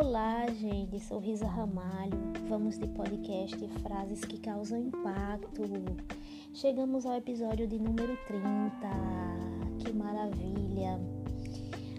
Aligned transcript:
Olá, 0.00 0.46
gente, 0.46 1.00
sou 1.00 1.18
Risa 1.18 1.44
Ramalho. 1.44 2.16
Vamos 2.48 2.78
de 2.78 2.86
podcast 2.86 3.58
Frases 3.82 4.24
que 4.24 4.38
causam 4.38 4.78
impacto. 4.78 5.62
Chegamos 6.54 7.04
ao 7.04 7.16
episódio 7.16 7.66
de 7.66 7.80
número 7.80 8.16
30. 8.28 8.70
Que 9.80 9.92
maravilha! 9.92 11.00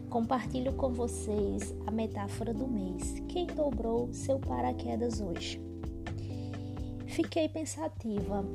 Compartilho 0.09 0.71
com 0.75 0.93
vocês 0.93 1.75
a 1.85 1.91
metáfora 1.91 2.53
do 2.53 2.65
mês. 2.65 3.21
Quem 3.27 3.45
dobrou 3.47 4.07
seu 4.13 4.39
paraquedas 4.39 5.19
hoje? 5.19 5.61
Fiquei 7.05 7.49
pensativa 7.49 8.45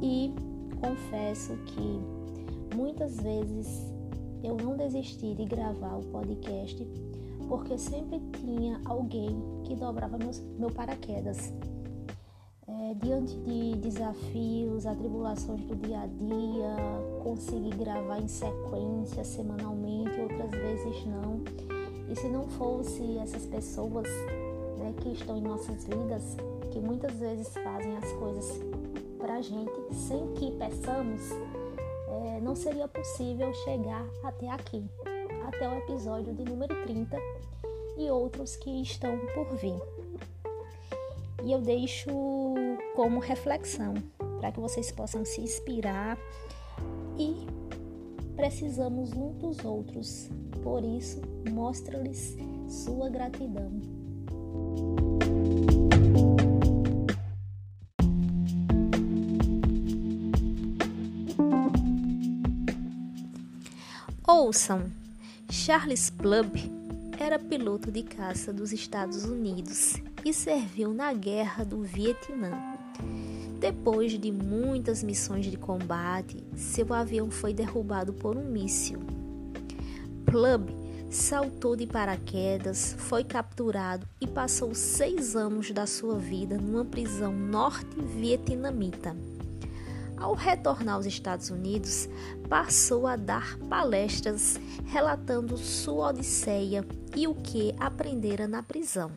e 0.00 0.32
confesso 0.80 1.54
que 1.66 2.74
muitas 2.74 3.20
vezes 3.20 3.92
eu 4.42 4.56
não 4.56 4.74
desisti 4.74 5.34
de 5.34 5.44
gravar 5.44 5.98
o 5.98 6.04
podcast 6.04 6.82
porque 7.48 7.76
sempre 7.78 8.20
tinha 8.38 8.80
alguém 8.84 9.36
que 9.64 9.74
dobrava 9.74 10.18
meus, 10.18 10.40
meu 10.58 10.70
paraquedas. 10.70 11.52
É, 12.66 12.94
diante 12.94 13.36
de 13.40 13.76
desafios, 13.76 14.86
atribulações 14.86 15.60
do 15.62 15.76
dia 15.76 16.00
a 16.00 16.06
dia, 16.06 16.76
consegui 17.22 17.70
gravar 17.76 18.20
em 18.20 18.28
sequência, 18.28 19.22
semanalmente, 19.24 20.18
outras 20.20 20.50
vezes 20.50 21.06
não. 21.06 21.42
E 22.10 22.16
se 22.16 22.28
não 22.28 22.48
fosse 22.48 23.18
essas 23.18 23.44
pessoas 23.46 24.08
né, 24.78 24.94
que 25.00 25.10
estão 25.10 25.36
em 25.36 25.42
nossas 25.42 25.84
vidas, 25.84 26.36
que 26.70 26.78
muitas 26.80 27.14
vezes 27.14 27.48
fazem 27.48 27.96
as 27.96 28.12
coisas 28.12 28.60
pra 29.18 29.40
gente 29.40 29.72
sem 29.92 30.32
que 30.34 30.50
peçamos, 30.52 31.22
é, 32.08 32.40
não 32.40 32.54
seria 32.54 32.88
possível 32.88 33.52
chegar 33.54 34.06
até 34.22 34.50
aqui, 34.50 34.84
até 35.46 35.68
o 35.68 35.78
episódio 35.78 36.32
de 36.34 36.44
número 36.44 36.74
30 36.84 37.16
e 37.98 38.10
outros 38.10 38.56
que 38.56 38.82
estão 38.82 39.18
por 39.34 39.56
vir. 39.56 39.80
E 41.44 41.52
eu 41.52 41.60
deixo 41.60 42.10
como 42.94 43.20
reflexão 43.20 43.94
para 44.40 44.50
que 44.50 44.60
vocês 44.60 44.90
possam 44.90 45.24
se 45.24 45.40
inspirar 45.40 46.18
e 47.18 47.46
precisamos 48.34 49.12
uns 49.12 49.36
dos 49.36 49.64
outros. 49.64 50.30
Por 50.62 50.82
isso, 50.84 51.20
mostra-lhes 51.50 52.36
sua 52.68 53.08
gratidão. 53.10 53.70
Ouçam, 64.26 64.90
Charles 65.56 66.10
Plubb 66.10 66.58
era 67.16 67.38
piloto 67.38 67.90
de 67.90 68.02
caça 68.02 68.52
dos 68.52 68.72
Estados 68.72 69.24
Unidos 69.24 69.94
e 70.24 70.34
serviu 70.34 70.92
na 70.92 71.12
Guerra 71.12 71.64
do 71.64 71.80
Vietnã. 71.80 72.50
Depois 73.60 74.18
de 74.18 74.32
muitas 74.32 75.04
missões 75.04 75.46
de 75.46 75.56
combate, 75.56 76.44
seu 76.56 76.92
avião 76.92 77.30
foi 77.30 77.54
derrubado 77.54 78.12
por 78.12 78.36
um 78.36 78.44
míssil. 78.44 78.98
Plubb 80.26 80.74
saltou 81.08 81.76
de 81.76 81.86
paraquedas, 81.86 82.96
foi 82.98 83.22
capturado 83.22 84.06
e 84.20 84.26
passou 84.26 84.74
seis 84.74 85.36
anos 85.36 85.70
da 85.70 85.86
sua 85.86 86.18
vida 86.18 86.58
numa 86.58 86.84
prisão 86.84 87.32
norte-vietnamita. 87.32 89.16
Ao 90.16 90.34
retornar 90.34 90.94
aos 90.94 91.06
Estados 91.06 91.50
Unidos, 91.50 92.08
passou 92.48 93.06
a 93.06 93.16
dar 93.16 93.58
palestras 93.68 94.58
relatando 94.86 95.56
sua 95.56 96.08
odisseia 96.08 96.84
e 97.16 97.26
o 97.26 97.34
que 97.34 97.74
aprendera 97.78 98.46
na 98.46 98.62
prisão. 98.62 99.10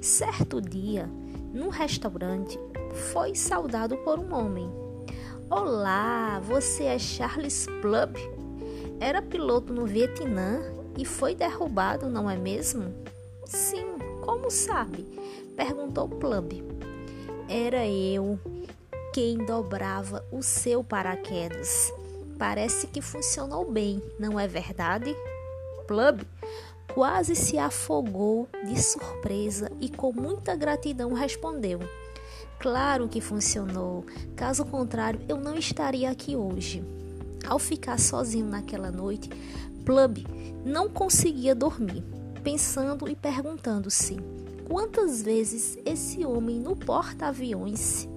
Certo 0.00 0.60
dia, 0.60 1.06
num 1.52 1.68
restaurante, 1.68 2.58
foi 3.12 3.34
saudado 3.34 3.96
por 3.98 4.18
um 4.18 4.32
homem. 4.32 4.70
Olá, 5.50 6.40
você 6.40 6.84
é 6.84 6.98
Charles 6.98 7.66
Plubb? 7.80 8.16
Era 9.00 9.20
piloto 9.20 9.72
no 9.72 9.86
Vietnã 9.86 10.60
e 10.96 11.04
foi 11.04 11.34
derrubado, 11.34 12.08
não 12.08 12.30
é 12.30 12.36
mesmo? 12.36 12.94
Sim, 13.44 13.86
como 14.24 14.50
sabe? 14.50 15.04
perguntou 15.56 16.08
Plubb. 16.08 16.62
Era 17.48 17.86
eu 17.86 18.38
quem 19.12 19.38
dobrava 19.38 20.24
o 20.30 20.42
seu 20.42 20.84
paraquedas. 20.84 21.92
Parece 22.38 22.86
que 22.86 23.02
funcionou 23.02 23.70
bem, 23.70 24.02
não 24.18 24.38
é 24.38 24.46
verdade? 24.46 25.14
Plub 25.86 26.22
quase 26.94 27.34
se 27.34 27.58
afogou 27.58 28.48
de 28.64 28.80
surpresa 28.80 29.70
e 29.80 29.88
com 29.88 30.12
muita 30.12 30.54
gratidão 30.54 31.12
respondeu: 31.12 31.80
Claro 32.58 33.08
que 33.08 33.20
funcionou, 33.20 34.04
caso 34.36 34.64
contrário 34.64 35.20
eu 35.28 35.36
não 35.36 35.56
estaria 35.56 36.08
aqui 36.08 36.36
hoje. 36.36 36.84
Ao 37.46 37.58
ficar 37.58 37.98
sozinho 37.98 38.46
naquela 38.46 38.92
noite, 38.92 39.28
Plub 39.84 40.24
não 40.64 40.88
conseguia 40.88 41.54
dormir, 41.54 42.04
pensando 42.44 43.08
e 43.08 43.16
perguntando-se 43.16 44.16
quantas 44.68 45.20
vezes 45.20 45.76
esse 45.84 46.24
homem 46.24 46.60
no 46.60 46.76
porta-aviões 46.76 48.08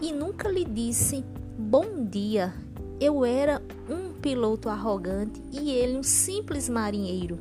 e 0.00 0.12
nunca 0.12 0.48
lhe 0.48 0.64
disse 0.64 1.24
bom 1.58 2.04
dia. 2.04 2.52
Eu 3.00 3.24
era 3.24 3.62
um 3.88 4.12
piloto 4.12 4.68
arrogante 4.68 5.42
e 5.52 5.70
ele 5.70 5.98
um 5.98 6.02
simples 6.02 6.68
marinheiro. 6.68 7.38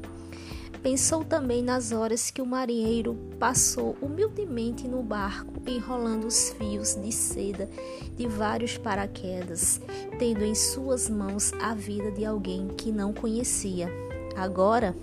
Pensou 0.83 1.23
também 1.23 1.63
nas 1.63 1.91
horas 1.91 2.29
que 2.29 2.41
o 2.41 2.45
marinheiro 2.45 3.16
passou 3.39 3.95
humildemente 3.99 4.88
no 4.88 5.01
barco, 5.01 5.53
enrolando 5.66 6.27
os 6.27 6.51
fios 6.51 6.93
de 6.93 7.11
seda 7.11 7.67
de 8.16 8.27
vários 8.27 8.77
paraquedas, 8.77 9.81
tendo 10.19 10.43
em 10.43 10.53
suas 10.53 11.09
mãos 11.09 11.51
a 11.53 11.73
vida 11.73 12.11
de 12.11 12.23
alguém 12.23 12.67
que 12.67 12.91
não 12.91 13.11
conhecia. 13.13 13.89
Agora, 14.35 14.95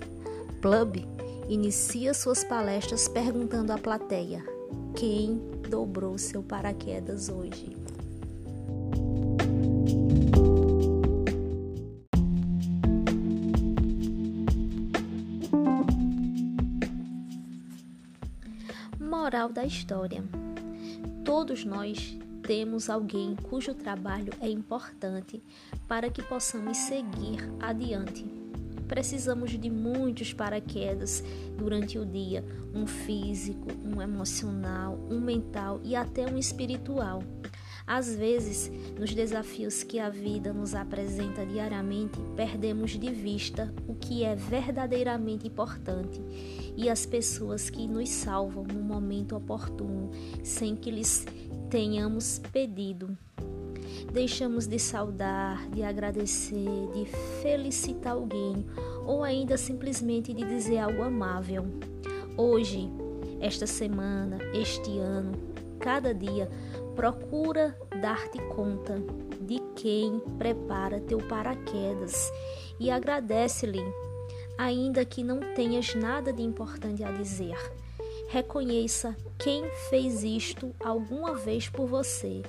Plub 0.61 1.05
inicia 1.49 2.13
suas 2.13 2.45
palestras 2.45 3.09
perguntando 3.09 3.73
à 3.73 3.77
plateia: 3.77 4.52
quem 4.95 5.41
dobrou 5.69 6.17
seu 6.17 6.43
paraquedas 6.43 7.29
hoje. 7.29 7.75
Moral 18.99 19.49
da 19.49 19.65
história: 19.65 20.23
Todos 21.23 21.65
nós 21.65 22.17
temos 22.43 22.89
alguém 22.89 23.35
cujo 23.35 23.73
trabalho 23.73 24.33
é 24.41 24.49
importante 24.49 25.41
para 25.87 26.09
que 26.09 26.21
possamos 26.21 26.77
seguir 26.77 27.39
adiante 27.59 28.42
Precisamos 28.87 29.51
de 29.51 29.69
muitos 29.69 30.33
paraquedas 30.33 31.23
durante 31.57 31.97
o 31.97 32.05
dia: 32.05 32.43
um 32.73 32.85
físico, 32.85 33.67
um 33.83 34.01
emocional, 34.01 34.99
um 35.09 35.19
mental 35.19 35.79
e 35.83 35.95
até 35.95 36.25
um 36.25 36.37
espiritual. 36.37 37.23
Às 37.85 38.15
vezes, 38.15 38.71
nos 38.97 39.13
desafios 39.13 39.83
que 39.83 39.99
a 39.99 40.09
vida 40.09 40.53
nos 40.53 40.73
apresenta 40.73 41.45
diariamente, 41.45 42.17
perdemos 42.35 42.91
de 42.91 43.11
vista 43.11 43.73
o 43.87 43.93
que 43.93 44.23
é 44.23 44.35
verdadeiramente 44.35 45.47
importante 45.47 46.21
e 46.77 46.89
as 46.89 47.05
pessoas 47.05 47.69
que 47.69 47.85
nos 47.85 48.09
salvam 48.09 48.63
no 48.63 48.81
momento 48.81 49.35
oportuno, 49.35 50.11
sem 50.43 50.77
que 50.77 50.89
lhes 50.89 51.25
tenhamos 51.69 52.39
pedido. 52.51 53.17
Deixamos 54.11 54.67
de 54.67 54.77
saudar, 54.77 55.67
de 55.69 55.83
agradecer, 55.83 56.89
de 56.93 57.05
felicitar 57.41 58.13
alguém 58.13 58.65
ou 59.05 59.23
ainda 59.23 59.57
simplesmente 59.57 60.33
de 60.33 60.43
dizer 60.43 60.77
algo 60.79 61.01
amável. 61.01 61.65
Hoje, 62.37 62.89
esta 63.39 63.67
semana, 63.67 64.37
este 64.53 64.97
ano, 64.99 65.33
cada 65.79 66.13
dia, 66.13 66.49
procura 66.95 67.77
dar-te 68.01 68.39
conta 68.55 69.01
de 69.41 69.59
quem 69.75 70.19
prepara 70.37 71.01
teu 71.01 71.17
paraquedas 71.19 72.31
e 72.79 72.89
agradece-lhe, 72.89 73.83
ainda 74.57 75.03
que 75.03 75.23
não 75.23 75.39
tenhas 75.53 75.93
nada 75.95 76.31
de 76.31 76.41
importante 76.41 77.03
a 77.03 77.11
dizer. 77.11 77.57
Reconheça 78.29 79.15
quem 79.37 79.63
fez 79.89 80.23
isto 80.23 80.73
alguma 80.79 81.35
vez 81.35 81.69
por 81.69 81.85
você. 81.85 82.41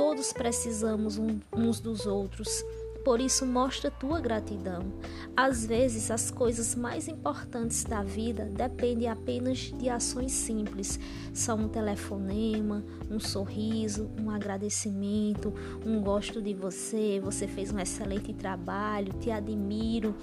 Todos 0.00 0.32
precisamos 0.32 1.20
uns 1.52 1.78
dos 1.78 2.06
outros 2.06 2.64
Por 3.04 3.18
isso, 3.18 3.46
mostra 3.46 3.90
tua 3.90 4.20
gratidão. 4.20 4.92
Às 5.36 5.64
vezes, 5.64 6.10
as 6.10 6.30
coisas 6.30 6.74
mais 6.74 7.08
importantes 7.08 7.82
da 7.84 8.02
vida 8.02 8.44
dependem 8.44 9.08
apenas 9.08 9.72
de 9.72 9.88
ações 9.88 10.32
simples. 10.32 10.98
São 11.32 11.60
um 11.60 11.68
telefonema, 11.68 12.84
um 13.10 13.18
sorriso, 13.18 14.10
um 14.20 14.30
agradecimento, 14.30 15.52
um 15.84 16.02
gosto 16.02 16.42
de 16.42 16.52
você, 16.52 17.20
você 17.20 17.46
fez 17.46 17.72
um 17.72 17.78
excelente 17.78 18.34
trabalho, 18.34 19.14
te 19.14 19.30
admiro. 19.30 20.14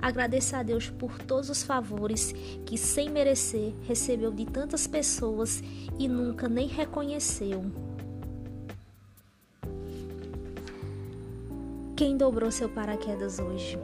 Agradeça 0.00 0.58
a 0.58 0.62
Deus 0.62 0.90
por 0.90 1.18
todos 1.18 1.48
os 1.48 1.62
favores 1.62 2.34
que, 2.66 2.76
sem 2.76 3.08
merecer, 3.08 3.74
recebeu 3.82 4.30
de 4.30 4.44
tantas 4.44 4.86
pessoas 4.86 5.62
e 5.98 6.08
nunca 6.08 6.46
nem 6.46 6.66
reconheceu. 6.66 7.87
Quem 11.98 12.16
dobrou 12.16 12.48
seu 12.52 12.68
paraquedas 12.68 13.40
hoje? 13.40 13.76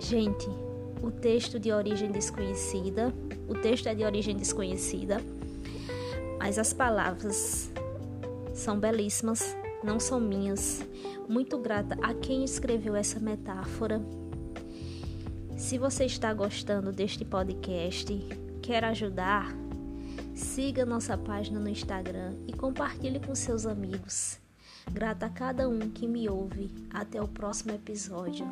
Gente, 0.00 0.48
o 1.00 1.08
texto 1.08 1.56
de 1.56 1.70
origem 1.70 2.10
desconhecida, 2.10 3.14
o 3.48 3.54
texto 3.54 3.86
é 3.86 3.94
de 3.94 4.02
origem 4.02 4.36
desconhecida, 4.36 5.20
mas 6.40 6.58
as 6.58 6.72
palavras 6.72 7.70
são 8.52 8.76
belíssimas, 8.76 9.56
não 9.84 10.00
são 10.00 10.18
minhas. 10.18 10.84
Muito 11.28 11.56
grata 11.58 11.96
a 12.02 12.12
quem 12.12 12.42
escreveu 12.42 12.96
essa 12.96 13.20
metáfora. 13.20 14.02
Se 15.56 15.78
você 15.78 16.06
está 16.06 16.34
gostando 16.34 16.90
deste 16.90 17.24
podcast, 17.24 18.12
quer 18.60 18.82
ajudar, 18.82 19.56
siga 20.34 20.84
nossa 20.84 21.16
página 21.16 21.60
no 21.60 21.68
Instagram 21.68 22.34
e 22.48 22.52
compartilhe 22.52 23.20
com 23.20 23.32
seus 23.32 23.64
amigos. 23.64 24.42
Grata 24.90 25.26
a 25.26 25.30
cada 25.30 25.68
um 25.68 25.90
que 25.90 26.06
me 26.06 26.28
ouve. 26.28 26.70
Até 26.90 27.20
o 27.20 27.28
próximo 27.28 27.72
episódio. 27.74 28.46